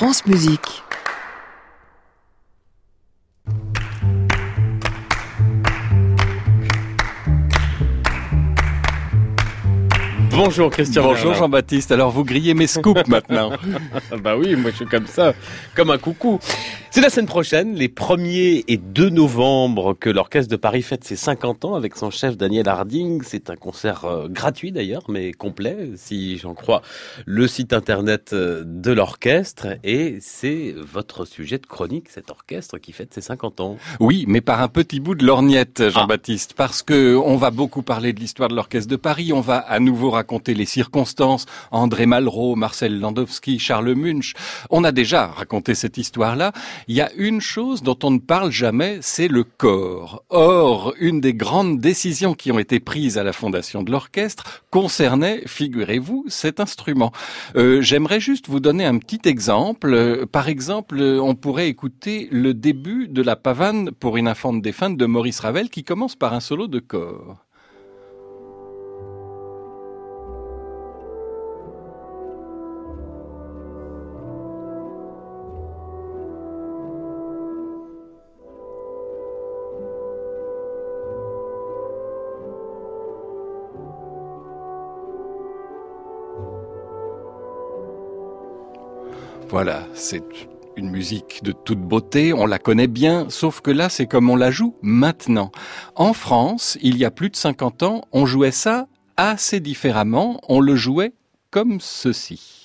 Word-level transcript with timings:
France 0.00 0.24
Musique. 0.24 0.82
Bonjour 10.42 10.70
Christian. 10.70 11.02
Bonjour 11.02 11.34
Jean-Baptiste. 11.34 11.92
Alors 11.92 12.10
vous 12.10 12.24
grillez 12.24 12.54
mes 12.54 12.66
scoops 12.66 13.06
maintenant. 13.08 13.50
bah 14.22 14.38
oui, 14.38 14.56
moi 14.56 14.70
je 14.70 14.76
suis 14.76 14.86
comme 14.86 15.06
ça, 15.06 15.34
comme 15.74 15.90
un 15.90 15.98
coucou. 15.98 16.38
C'est 16.90 17.02
la 17.02 17.10
semaine 17.10 17.26
prochaine, 17.26 17.74
les 17.74 17.88
1er 17.88 18.64
et 18.66 18.76
2 18.78 19.10
novembre, 19.10 19.94
que 19.94 20.08
l'Orchestre 20.10 20.50
de 20.50 20.56
Paris 20.56 20.82
fête 20.82 21.04
ses 21.04 21.14
50 21.14 21.66
ans 21.66 21.74
avec 21.74 21.94
son 21.94 22.10
chef 22.10 22.36
Daniel 22.36 22.68
Harding. 22.68 23.22
C'est 23.22 23.48
un 23.48 23.54
concert 23.54 24.06
euh, 24.06 24.28
gratuit 24.28 24.72
d'ailleurs, 24.72 25.04
mais 25.08 25.32
complet, 25.32 25.90
si 25.96 26.38
j'en 26.38 26.54
crois 26.54 26.82
le 27.26 27.46
site 27.46 27.72
internet 27.74 28.32
euh, 28.32 28.64
de 28.66 28.90
l'orchestre. 28.92 29.66
Et 29.84 30.18
c'est 30.20 30.74
votre 30.76 31.26
sujet 31.26 31.58
de 31.58 31.66
chronique, 31.66 32.08
cet 32.08 32.30
orchestre 32.30 32.78
qui 32.78 32.92
fête 32.92 33.14
ses 33.14 33.20
50 33.20 33.60
ans. 33.60 33.76
Oui, 34.00 34.24
mais 34.26 34.40
par 34.40 34.60
un 34.60 34.68
petit 34.68 34.98
bout 34.98 35.14
de 35.14 35.24
lorgnette, 35.24 35.82
ah. 35.86 35.90
Jean-Baptiste, 35.90 36.54
parce 36.54 36.82
que 36.82 37.14
on 37.14 37.36
va 37.36 37.50
beaucoup 37.50 37.82
parler 37.82 38.12
de 38.12 38.18
l'histoire 38.20 38.48
de 38.48 38.56
l'Orchestre 38.56 38.90
de 38.90 38.96
Paris. 38.96 39.32
On 39.32 39.42
va 39.42 39.58
à 39.58 39.78
nouveau 39.78 40.10
raconter 40.10 40.29
les 40.48 40.64
circonstances. 40.64 41.46
André 41.70 42.06
Malraux, 42.06 42.56
Marcel 42.56 42.98
Landowski, 42.98 43.58
Charles 43.58 43.94
Munch. 43.94 44.34
On 44.70 44.84
a 44.84 44.92
déjà 44.92 45.26
raconté 45.26 45.74
cette 45.74 45.98
histoire-là. 45.98 46.52
Il 46.88 46.94
y 46.94 47.00
a 47.00 47.10
une 47.16 47.40
chose 47.40 47.82
dont 47.82 47.98
on 48.02 48.12
ne 48.12 48.18
parle 48.18 48.52
jamais, 48.52 48.98
c'est 49.00 49.28
le 49.28 49.44
corps. 49.44 50.22
Or, 50.30 50.94
une 50.98 51.20
des 51.20 51.34
grandes 51.34 51.80
décisions 51.80 52.34
qui 52.34 52.52
ont 52.52 52.58
été 52.58 52.80
prises 52.80 53.18
à 53.18 53.24
la 53.24 53.32
fondation 53.32 53.82
de 53.82 53.90
l'orchestre 53.90 54.62
concernait, 54.70 55.42
figurez-vous, 55.46 56.26
cet 56.28 56.60
instrument. 56.60 57.12
Euh, 57.56 57.82
J'aimerais 57.82 58.20
juste 58.20 58.48
vous 58.48 58.60
donner 58.60 58.84
un 58.84 58.98
petit 58.98 59.28
exemple. 59.28 60.26
Par 60.30 60.48
exemple, 60.48 61.00
on 61.00 61.34
pourrait 61.34 61.68
écouter 61.68 62.28
le 62.30 62.54
début 62.54 63.08
de 63.08 63.22
la 63.22 63.36
pavane 63.36 63.90
pour 63.90 64.16
une 64.16 64.28
infante 64.28 64.62
défunte 64.62 64.96
de 64.96 65.06
Maurice 65.06 65.40
Ravel 65.40 65.70
qui 65.70 65.82
commence 65.82 66.14
par 66.14 66.34
un 66.34 66.40
solo 66.40 66.68
de 66.68 66.78
corps. 66.78 67.38
Voilà, 89.50 89.88
c'est 89.94 90.22
une 90.76 90.90
musique 90.90 91.42
de 91.42 91.50
toute 91.50 91.80
beauté, 91.80 92.32
on 92.32 92.46
la 92.46 92.60
connaît 92.60 92.86
bien, 92.86 93.26
sauf 93.30 93.60
que 93.60 93.72
là, 93.72 93.88
c'est 93.88 94.06
comme 94.06 94.30
on 94.30 94.36
la 94.36 94.52
joue 94.52 94.76
maintenant. 94.80 95.50
En 95.96 96.12
France, 96.12 96.78
il 96.82 96.96
y 96.96 97.04
a 97.04 97.10
plus 97.10 97.30
de 97.30 97.36
50 97.36 97.82
ans, 97.82 98.04
on 98.12 98.26
jouait 98.26 98.52
ça 98.52 98.86
assez 99.16 99.58
différemment, 99.58 100.40
on 100.48 100.60
le 100.60 100.76
jouait 100.76 101.14
comme 101.50 101.80
ceci. 101.80 102.59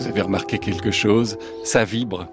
Vous 0.00 0.06
avez 0.06 0.22
remarqué 0.22 0.58
quelque 0.58 0.90
chose? 0.90 1.36
Ça 1.62 1.84
vibre 1.84 2.26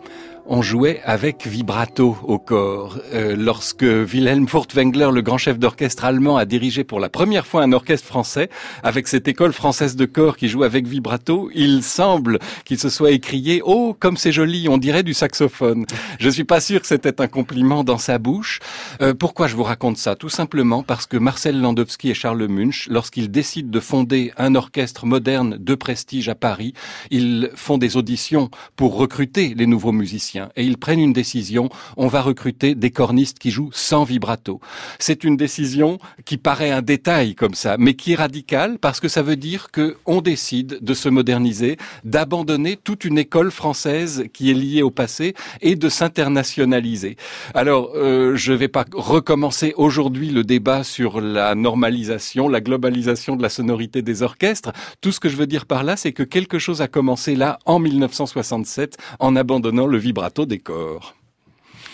on 0.49 0.61
jouait 0.61 1.01
avec 1.03 1.45
vibrato 1.45 2.17
au 2.23 2.39
corps. 2.39 2.99
Euh, 3.13 3.35
lorsque 3.37 3.83
Wilhelm 3.83 4.47
Furtwängler, 4.47 5.09
le 5.13 5.21
grand 5.21 5.37
chef 5.37 5.59
d'orchestre 5.59 6.05
allemand, 6.05 6.37
a 6.37 6.45
dirigé 6.45 6.83
pour 6.83 6.99
la 6.99 7.09
première 7.09 7.45
fois 7.45 7.63
un 7.63 7.73
orchestre 7.73 8.07
français, 8.07 8.49
avec 8.83 9.07
cette 9.07 9.27
école 9.27 9.51
française 9.53 9.95
de 9.95 10.05
corps 10.05 10.37
qui 10.37 10.47
joue 10.47 10.63
avec 10.63 10.87
vibrato, 10.87 11.49
il 11.53 11.83
semble 11.83 12.39
qu'il 12.65 12.79
se 12.79 12.89
soit 12.89 13.11
écrié 13.11 13.61
«Oh, 13.65 13.95
comme 13.99 14.17
c'est 14.17 14.31
joli, 14.31 14.69
on 14.69 14.77
dirait 14.77 15.03
du 15.03 15.13
saxophone». 15.13 15.85
Je 16.19 16.29
suis 16.29 16.45
pas 16.45 16.61
sûr 16.61 16.79
que 16.79 16.87
c'était 16.87 17.21
un 17.21 17.27
compliment 17.27 17.83
dans 17.83 17.97
sa 17.97 18.17
bouche. 18.17 18.59
Euh, 19.01 19.13
pourquoi 19.13 19.47
je 19.47 19.55
vous 19.55 19.63
raconte 19.63 19.97
ça? 19.97 20.15
Tout 20.15 20.29
simplement 20.29 20.83
parce 20.83 21.07
que 21.07 21.17
Marcel 21.17 21.59
Landowski 21.59 22.11
et 22.11 22.13
Charles 22.13 22.47
Munch, 22.47 22.87
lorsqu'ils 22.89 23.31
décident 23.31 23.69
de 23.69 23.79
fonder 23.79 24.31
un 24.37 24.55
orchestre 24.55 25.05
moderne 25.05 25.57
de 25.59 25.75
prestige 25.75 26.29
à 26.29 26.35
Paris, 26.35 26.73
ils 27.11 27.51
font 27.55 27.77
des 27.77 27.97
auditions 27.97 28.49
pour 28.75 28.95
recruter 28.95 29.53
les 29.55 29.65
nouveaux 29.65 29.91
musiciens 29.91 30.36
et 30.55 30.63
ils 30.63 30.77
prennent 30.77 30.99
une 30.99 31.13
décision, 31.13 31.69
on 31.95 32.07
va 32.07 32.21
recruter 32.21 32.75
des 32.75 32.91
cornistes 32.91 33.39
qui 33.39 33.51
jouent 33.51 33.71
sans 33.73 34.03
vibrato. 34.03 34.59
C'est 34.99 35.23
une 35.23 35.37
décision 35.37 35.97
qui 36.25 36.37
paraît 36.37 36.71
un 36.71 36.81
détail 36.81 37.35
comme 37.35 37.53
ça, 37.53 37.75
mais 37.77 37.93
qui 37.93 38.13
est 38.13 38.15
radicale 38.15 38.77
parce 38.79 38.99
que 38.99 39.07
ça 39.07 39.21
veut 39.21 39.35
dire 39.35 39.71
que 39.71 39.97
on 40.05 40.21
décide 40.21 40.79
de 40.81 40.93
se 40.93 41.09
moderniser, 41.09 41.77
d'abandonner 42.03 42.77
toute 42.77 43.05
une 43.05 43.17
école 43.17 43.51
française 43.51 44.25
qui 44.33 44.51
est 44.51 44.53
liée 44.53 44.81
au 44.81 44.91
passé 44.91 45.33
et 45.61 45.75
de 45.75 45.89
s'internationaliser. 45.89 47.17
Alors, 47.53 47.91
euh, 47.95 48.35
je 48.35 48.51
ne 48.53 48.57
vais 48.57 48.67
pas 48.67 48.85
recommencer 48.93 49.73
aujourd'hui 49.77 50.29
le 50.29 50.43
débat 50.43 50.83
sur 50.83 51.21
la 51.21 51.55
normalisation, 51.55 52.49
la 52.49 52.61
globalisation 52.61 53.35
de 53.35 53.41
la 53.41 53.49
sonorité 53.49 54.01
des 54.01 54.21
orchestres. 54.23 54.71
Tout 55.01 55.11
ce 55.11 55.19
que 55.19 55.29
je 55.29 55.35
veux 55.35 55.47
dire 55.47 55.65
par 55.65 55.83
là, 55.83 55.97
c'est 55.97 56.13
que 56.13 56.23
quelque 56.23 56.59
chose 56.59 56.81
a 56.81 56.87
commencé 56.87 57.35
là 57.35 57.59
en 57.65 57.79
1967 57.79 58.97
en 59.19 59.35
abandonnant 59.35 59.87
le 59.87 59.97
vibrato 59.97 60.26
décor. 60.29 61.15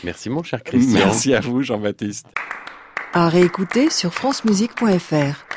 Merci 0.03 0.29
mon 0.29 0.43
cher 0.43 0.63
Christian. 0.63 1.05
Merci 1.05 1.33
à 1.33 1.39
vous 1.39 1.61
Jean-Baptiste. 1.61 2.27
À 3.13 3.29
réécouter 3.29 3.89
sur 3.89 4.13
francemusique.fr. 4.13 5.52